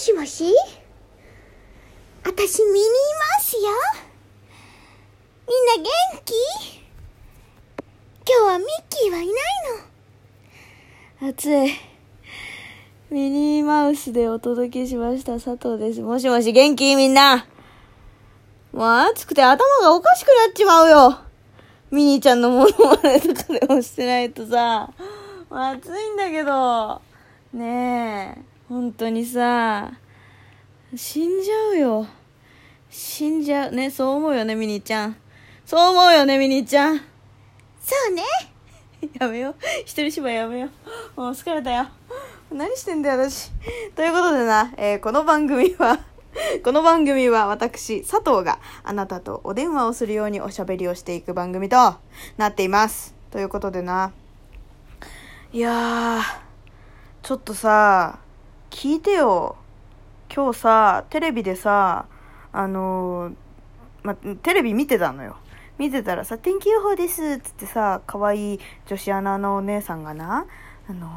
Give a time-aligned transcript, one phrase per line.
[0.00, 0.46] しもし？
[2.24, 2.84] 私見にい
[3.36, 3.60] ますよ。
[5.46, 5.90] みんな元
[6.24, 6.32] 気？
[8.26, 9.34] 今日はミッキーはいない
[11.20, 11.28] の？
[11.28, 11.74] 暑い。
[13.10, 16.00] ミニーマウスでお届けしました佐藤です。
[16.00, 16.96] もしもし元気？
[16.96, 17.44] みんな
[18.72, 21.18] もう暑くて頭がおかしくなっちまうよ
[21.90, 24.90] ミニーちゃんのものまねとかでもしてないとさ、
[25.50, 27.02] 暑いんだけど。
[27.52, 29.90] ねえ、本当にさ、
[30.94, 32.06] 死んじゃうよ。
[32.88, 33.72] 死んじゃう。
[33.72, 35.16] ね、そう思うよね、ミニーちゃん。
[35.66, 36.98] そう思うよね、ミニーちゃん。
[37.80, 38.22] そうね。
[39.18, 39.56] やめよう。
[39.80, 40.68] 一人芝居やめよ
[41.16, 41.20] う。
[41.20, 41.88] もう疲れたよ。
[42.52, 43.50] 何してんだよ、私。
[43.96, 45.98] ということでな、えーこの番組は、
[46.62, 51.96] この番組は私、佐藤があなたとお電話をするようにおしゃべりをしていく番組と
[52.36, 53.16] なっています。
[53.32, 54.12] ということでな。
[55.52, 56.22] いやー、
[57.24, 58.20] ちょっとさ、
[58.70, 59.56] 聞いてよ。
[60.34, 62.06] 今日さ、テレビでさ、
[62.52, 63.34] あのー
[64.04, 65.36] ま、テレビ見てたのよ。
[65.76, 70.46] 見てたらさ、天気予報ですっつってさ、可愛い女子アナのお姉さんがな、
[70.88, 71.08] あの、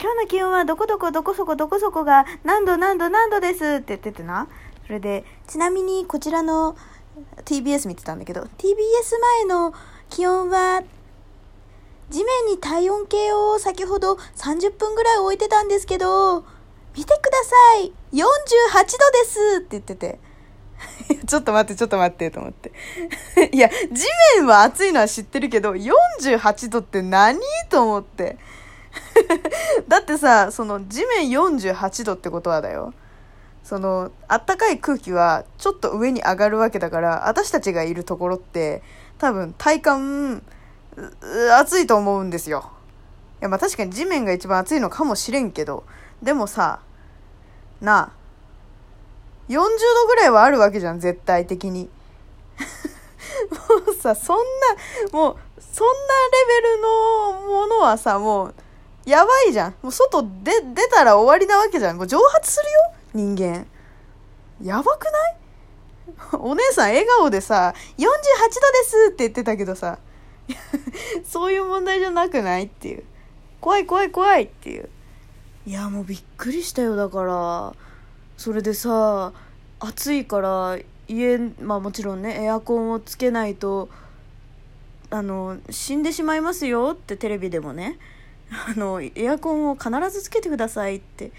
[0.00, 4.48] 今日の気温はどこどこどこそこどこそこが何度何度何度ですって言っててな。
[4.86, 6.76] それで、ちなみにこちらの
[7.44, 8.48] TBS 見てたんだけど、TBS
[9.38, 9.72] 前の
[10.10, 10.82] 気温は、
[12.10, 16.44] 地面に体温計を先ほど30分ぐらい置いてたんですけど、
[16.96, 20.18] 見てください !48 度ですって言ってて。
[21.26, 22.72] ちょっと待って、ちょっと待って、と思って。
[23.52, 28.38] いや、地面は暑いのは知ってるけど、48度って何と思って。
[29.88, 32.92] だってさ、その地面48度ってことはだよ。
[33.62, 38.82] その、あったかい空気はちょっと上に上がるわけだから、私たちがいるところって、
[39.18, 40.42] 多分体感、
[41.58, 42.70] 暑いと思うんですよ。
[43.40, 45.84] いや、まあ確かに地面が一番暑いのかもしれんけど、
[46.22, 46.80] でもさ、
[47.80, 48.10] なあ、
[49.48, 51.90] 40度ぐらいはあるわけじゃん、絶対的に。
[53.50, 54.42] もうさ、そんな、
[55.12, 55.94] もう、そんな
[56.32, 58.54] レベルのものはさ、もう、
[59.04, 59.74] やばいじゃん。
[59.82, 61.96] もう外で、出たら終わりなわけじゃん。
[61.96, 62.78] もう蒸発するよ
[63.12, 63.66] 人間。
[64.62, 65.36] やばくない？
[66.38, 68.50] お姉さん笑顔でさ、48度で
[68.84, 69.98] すって言ってたけどさ、
[71.24, 73.04] そういう問題じゃなくないっていう。
[73.60, 74.88] 怖い怖い怖いっていう。
[75.66, 77.74] いや、もうびっくりしたよ、だから。
[78.36, 79.32] それでさ
[79.80, 80.78] 暑いから
[81.08, 83.88] 家まあもちろんねエアコンをつけないと
[85.10, 87.98] あの死んでしまいますよってテレビでもね
[88.50, 91.32] あのエアコンを必ずつけてくださいって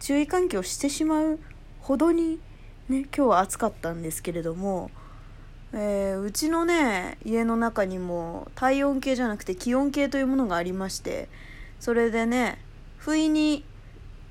[0.00, 1.38] 注意喚起をしてしまう
[1.80, 2.38] ほどに
[2.88, 4.90] ね今日は暑かったんですけれども、
[5.72, 11.28] えーうちのね家の中にも体温計じゃなくて気温計というものがありまして
[11.78, 12.58] それでね
[12.98, 13.64] 不意に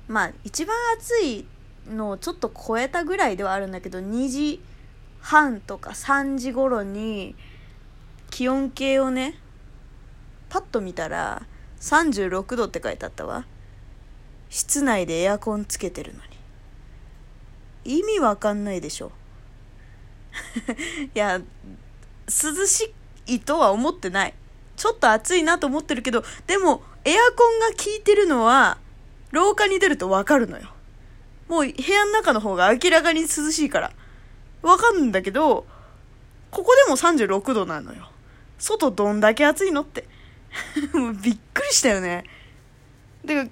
[0.06, 1.46] まあ一番暑い
[1.88, 4.60] のをちょっと超えたぐらいではあるんだけど2時
[5.20, 7.34] 半とか3時頃に
[8.30, 9.34] 気温計をね
[10.48, 11.42] パッと見たら
[11.80, 13.46] 36度って書いてあったわ。
[14.50, 16.20] 室内でエアコンつけてるの
[17.84, 17.98] に。
[17.98, 19.12] 意味わかんないでしょ。
[21.14, 21.40] いや
[22.26, 22.92] 涼し
[23.26, 24.34] いとは思ってない
[24.76, 28.78] ちょっと暑いなと思ってるけどでもエアコンが効いてるのは
[29.30, 30.68] 廊下に出るとわかるのよ
[31.50, 33.90] もう部屋の中の方が明らかに涼しいから。
[34.62, 35.66] わかるんだけど、
[36.52, 38.08] ここでも36度なのよ。
[38.56, 40.04] 外どんだけ暑いのって。
[40.94, 42.24] もうびっくりしたよね。
[43.24, 43.50] で、今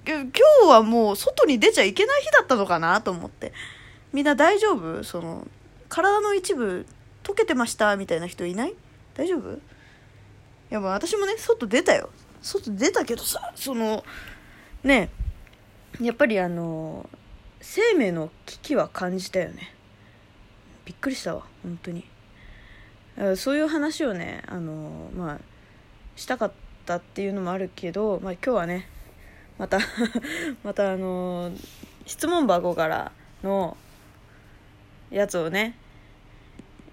[0.63, 3.53] 日はもう外に出ちゃいけない日だったのかなと思って。
[4.13, 5.03] みんな大丈夫？
[5.03, 5.49] その、
[5.89, 6.87] 体の一部
[7.23, 8.75] 溶けてましたみたいな人いない？
[9.15, 9.53] 大丈夫？
[9.55, 9.59] い
[10.71, 12.11] や、まあ私もね、外出たよ。
[12.43, 14.05] 外出たけどさ、その、
[14.83, 15.11] ね
[16.01, 17.09] やっぱりあの、
[17.61, 19.75] 生命の危機は感じたよね。
[20.85, 22.05] びっくりしたわ本当に。
[23.37, 25.39] そういう話をねあのまあ
[26.17, 26.53] したかっ
[26.87, 28.89] たっていうのもあるけど、まあ、今日はね
[29.59, 29.81] また
[30.65, 31.51] またあの
[32.07, 33.13] 質問箱から
[33.43, 33.77] の
[35.11, 35.75] やつをね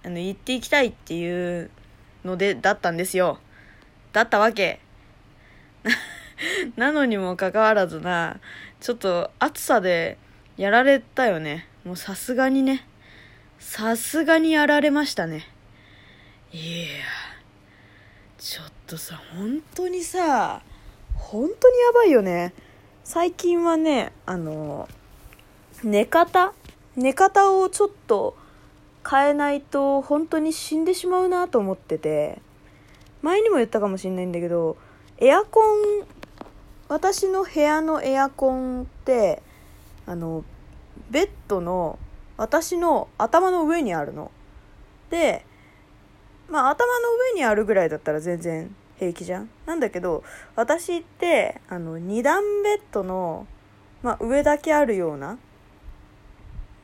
[0.04, 1.70] あの言っていきたいっていう
[2.24, 3.40] のでだったんですよ
[4.14, 4.80] だったわけ
[6.76, 8.40] なのにもかかわらずな
[8.80, 10.18] ちょっと暑さで
[10.58, 11.68] やられたよね。
[11.84, 12.88] もうさすがにね。
[13.60, 15.48] さすがにやられましたね。
[16.54, 16.86] いや、
[18.38, 20.62] ちょっとさ、本当にさ、
[21.16, 22.54] 本当にやばいよね。
[23.04, 24.88] 最近はね、あの、
[25.84, 26.54] 寝方
[26.96, 28.38] 寝方をちょっと
[29.10, 32.42] 変えないと本当に死んでしまうなと思ってて、
[33.22, 34.78] 前にも言ったかもしれないんだけど、
[35.18, 36.06] エアコン、
[36.88, 39.42] 私の部屋のエアコンって、
[40.06, 40.44] あの
[41.10, 41.98] ベッドの
[42.38, 44.32] 私の頭の上にあるの。
[45.10, 45.46] で
[46.50, 49.50] まあ頭の上にあるぐらいだったら全然平気じゃん。
[49.66, 50.24] なんだけど
[50.56, 53.48] 私ってあの2段ベッドの、
[54.04, 55.38] まあ、上だけあるような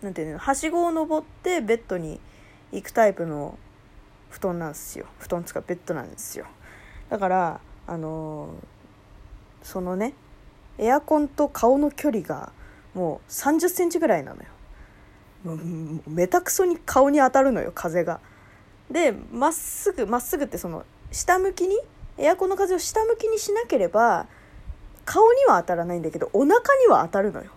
[0.02, 0.40] なんていうの？
[0.40, 2.20] はしごを登ってベッドに
[2.72, 3.58] 行くタイプの
[4.30, 5.06] 布団なんですよ。
[5.20, 6.46] 布団つかベッドなんですよ。
[7.10, 8.68] だからあのー
[9.64, 10.14] そのね
[10.80, 12.52] エアコンと顔の距離が
[12.96, 14.48] もう3 0センチぐらいなのよ。
[15.44, 18.20] もうもうめたくそに顔に当たるのよ風が。
[18.90, 21.80] でまっすぐまっすぐってその下向きに
[22.18, 24.26] エアコンの風を下向きにしなければ
[25.06, 27.52] 顔には当たらないんだけどお腹には当たるのよ。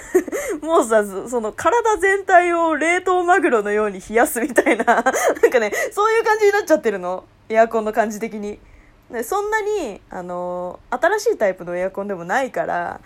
[0.62, 4.84] もうさその体全体を冷凍マグロのように冷やすみたいな。
[4.86, 7.24] なんかねそういう感じになっちゃってるの。
[7.48, 8.58] エアコンの感じ的に。
[9.10, 13.00] でそんなに、あの新しいタイプのエアコンでもないから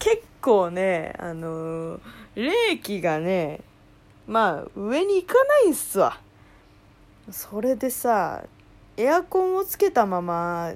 [0.00, 2.00] 結構ね、あの
[2.34, 2.52] 冷
[2.82, 3.60] 気がね
[4.26, 6.18] まあ上に行かないっすわ。
[7.30, 8.42] それでさ
[8.96, 10.72] エアコンをつけたまま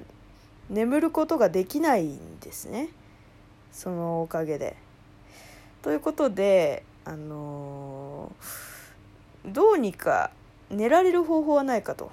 [0.69, 2.89] 眠ることができないんですね。
[3.73, 4.86] そのおかげで。
[5.87, 8.29] ということであの
[9.45, 10.31] どうにか
[10.69, 12.11] 寝られる方法はないかと。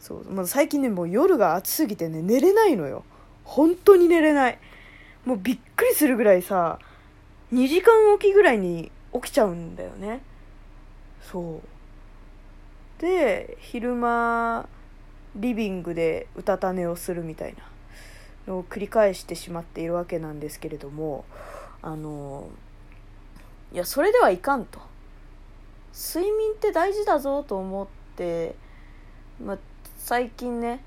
[0.00, 3.04] そう、まあ、最近ねもう夜が暑すぎてね寝れないのよ。
[3.44, 4.58] 本当に寝れない。
[5.26, 6.78] もうびっくりするぐらいさ
[7.52, 10.22] 2時間おきぐらいに起きちゃうんだよね。
[11.20, 13.02] そう。
[13.02, 14.66] で昼間
[15.36, 17.58] リビングでうたた寝をするみたいな
[18.50, 21.26] のを繰り返してしまっているわけなんですけれども
[21.82, 22.48] あの
[23.72, 24.80] いやそれではいかんと。
[25.92, 27.86] 睡眠って大事だぞと思っ
[28.16, 28.54] て、
[29.44, 29.58] ま、
[29.98, 30.84] 最近ね、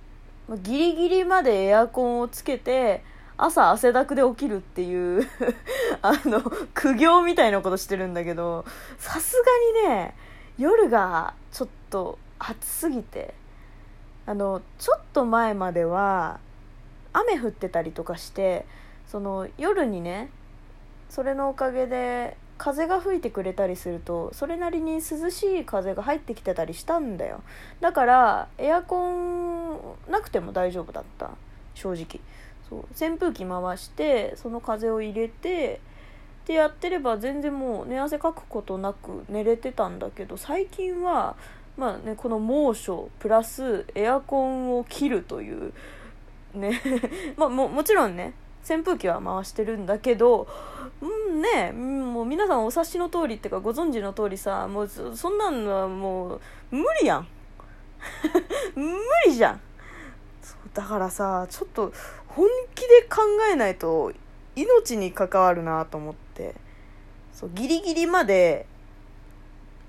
[0.47, 3.03] まギリギリまでエアコンをつけて
[3.37, 5.27] 朝汗だくで起きるっていう
[6.01, 6.41] あの
[6.73, 8.65] 苦行みたいなことしてるんだけど
[8.97, 9.41] さす
[9.75, 10.15] がにね
[10.57, 13.33] 夜がちょっと暑すぎて
[14.25, 16.39] あのちょっと前までは
[17.11, 18.65] 雨降ってたりとかして
[19.07, 20.29] その夜にね
[21.13, 27.43] それのおかげで風が吹いてくれたりするとそれなりに涼しい風が入ってきてたりしたんだよ。
[27.81, 29.77] だからエアコン
[30.09, 31.29] なくても大丈夫だった。
[31.75, 32.19] 正直。
[32.67, 32.79] そう。
[32.99, 35.81] 扇風機回してその風を入れて
[36.47, 41.35] でやってれば全然もう寝汗かくことなく寝れてたんだけど最近は
[41.77, 45.73] まあねこの猛暑プラスエアコンを切るという
[46.55, 46.81] ね。
[47.37, 48.33] まあももちろんね
[48.63, 50.47] 扇風機は回してるんだけど
[51.01, 57.27] うんねもう皆さんお察しの通りっていうかご存知の通りさもうそんなんはもう無理やん。
[58.75, 58.85] 無
[59.25, 59.61] 理じゃん。
[60.73, 61.93] だからさちょっと
[62.27, 63.21] 本気で考
[63.51, 64.11] えないと
[64.55, 66.55] 命に関わるなと思って。
[67.33, 68.65] そうギリギリまで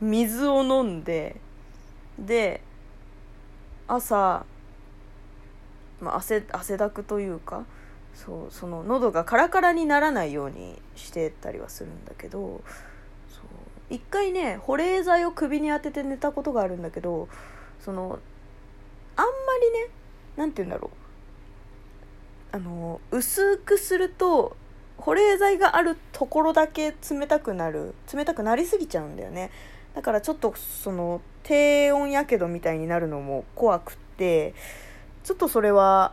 [0.01, 1.37] 水を飲んで
[2.19, 2.63] で
[3.87, 4.45] 朝、
[6.01, 7.65] まあ、汗汗だくというか
[8.15, 12.63] そうその喉がカラカラにならないようにしてたりはするんだけど
[13.29, 13.45] そう
[13.91, 17.29] 一回ね保冷剤を首に当てて寝たことがあるんだけど
[17.81, 18.19] その
[19.17, 19.31] あんま
[19.61, 19.89] りね
[20.37, 20.97] なんて言うんだろう。
[22.53, 24.57] あの薄くすると
[24.97, 29.51] 保冷剤があるところだけ冷たくなる冷たくなりすぎちゃうんだよね。
[29.95, 34.55] だからちょっとその低温やけどみたいになるのも怖くって
[35.25, 36.13] ちょっとそれは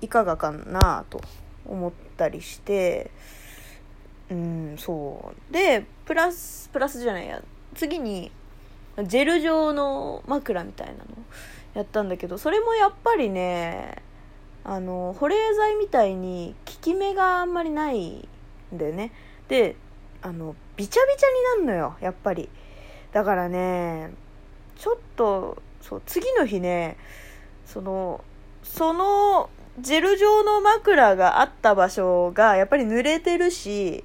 [0.00, 1.20] いかがかなと
[1.66, 3.10] 思ったりして
[4.30, 5.52] うんそう。
[5.52, 7.42] でプラスプラスじゃないや。
[7.74, 8.30] 次に
[9.04, 11.04] ジェル状の枕みたいなの
[11.74, 14.02] やったんだけどそれもやっぱりね
[14.64, 18.28] あの保冷剤みたいに効き目があんまりないん
[18.72, 19.12] だよね。
[19.48, 19.76] で
[20.20, 22.48] あのビチャビチャになるのよやっぱり。
[23.12, 24.10] だからね
[24.76, 26.96] ちょっとそう次の日ね
[27.64, 28.22] その
[28.62, 29.48] その
[29.80, 34.04] ジェル状の枕があった場所がやっぱり濡れてるし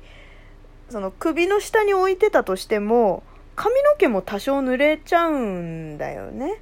[0.89, 3.23] その首の下に置いてたとしても
[3.55, 6.59] 髪の毛も多少濡れちゃうんだよね。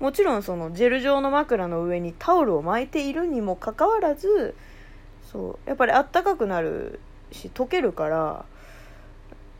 [0.00, 4.54] もちろんそのジェル状の枕の上にタオルを巻いているにもかかわらず
[5.32, 7.00] そうやっぱりあったかくなる
[7.32, 8.44] し溶けるから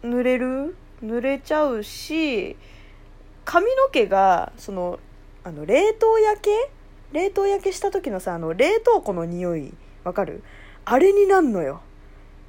[0.03, 0.77] 濡れる？
[1.05, 2.57] 濡れちゃうし
[3.45, 4.99] 髪の毛がその
[5.45, 6.51] あの冷凍焼け？
[7.19, 10.45] 冷凍焼けした時のさあの冷凍庫の匂いわかる？
[10.85, 11.81] あれになんのよ。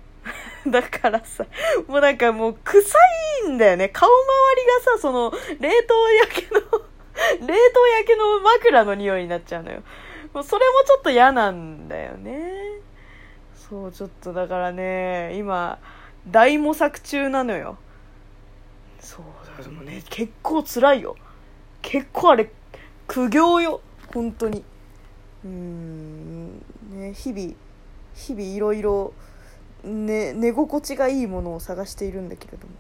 [0.68, 1.46] だからさ
[1.88, 2.98] もうなんかもう臭
[3.48, 3.90] いんだよね。
[3.90, 6.62] 顔周りがさその冷凍焼けの
[7.48, 9.82] 冷凍焼けの枕の匂いになっちゃうのよ。
[10.34, 12.52] もうそれもちょっと嫌なんだよね。
[13.56, 15.80] そうちょっとだからね今
[16.28, 17.78] 大模索中なのよ。
[19.00, 19.26] そう
[19.58, 21.16] だでもね結構辛いよ。
[21.82, 22.52] 結構あれ
[23.08, 23.82] 苦行よ。
[24.14, 24.64] 本当に。
[25.46, 26.60] うん。
[26.92, 27.54] ね日々
[28.14, 29.14] 日々いろいろ
[29.84, 32.74] 寝心地がいいものを探しているんだけれども。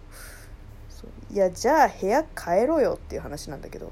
[1.31, 3.91] いやじゃあ部屋変えろよっていう話なんだけど。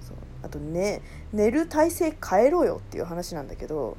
[0.00, 0.16] そう。
[0.42, 1.00] あとね
[1.32, 3.96] 寝る体勢変えろよっていう話なんだけど。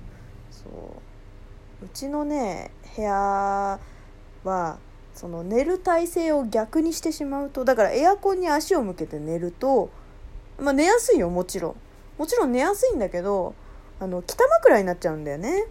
[0.51, 1.85] そう。
[1.85, 3.79] うちのね部屋
[4.43, 4.79] は
[5.13, 9.89] その寝る体勢を逆にしてしまうとだからエアコンに足を向けて寝ると、
[10.57, 11.75] まあ、寝やすいよもちろん。
[12.17, 13.55] もちろん寝やすいんだけど
[14.00, 15.67] あの北枕になっちゃうんだよね。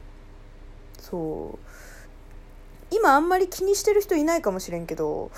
[0.99, 1.59] そう。
[2.91, 5.31] 今あんまり気にしてる人いないかもしれんけど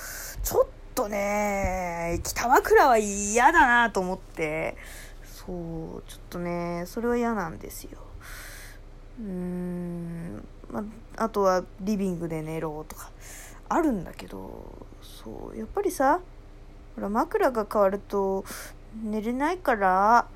[0.43, 4.77] ちょっとね北枕は嫌だなと思って。
[5.47, 7.99] そうちょっとねそれは嫌なんですよ。
[9.21, 10.85] うーん、ま
[11.17, 13.11] あ、あとはリビングで寝ろとか
[13.69, 16.21] あるんだけどそうやっぱりさ
[16.97, 18.45] ほら枕が変わると
[19.03, 20.29] 寝れないから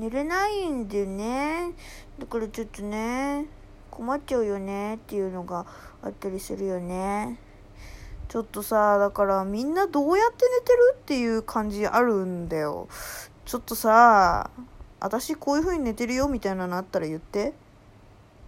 [0.00, 1.72] 寝れないんでね。
[2.18, 3.46] だからちょっとね
[3.90, 5.66] 困っちゃうよねっていうのが
[6.02, 7.38] あったりするよね。
[8.28, 12.88] ちょっとさだからみんなどうやって寝てるっていう感じあるんだよ。
[13.44, 14.50] ちょっとさ
[15.00, 17.54] 私こういう風に寝てるよみたいなのあったら言って。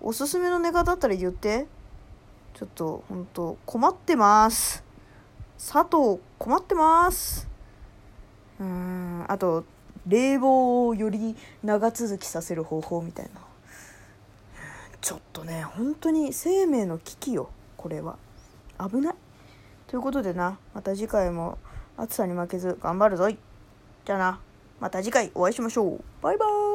[0.00, 1.66] おすすめの寝方あったら言って。
[2.54, 4.84] ちょっとほんと困ってます。
[5.58, 7.48] 佐藤困ってます。
[8.60, 9.64] うーんあと
[10.06, 13.40] 冷房をより長続きさせる方法みたいな。
[15.00, 18.16] ちょっとね本当に生命の危機よこれは。
[18.78, 19.14] 危ない。
[19.86, 21.58] ということでなまた次回も
[21.96, 23.38] 暑さに負けず頑張るぞい。
[24.04, 24.40] じゃあな
[24.80, 26.00] また次回お会いしましょう。
[26.22, 26.64] バイバーイ。